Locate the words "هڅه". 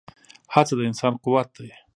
0.53-0.73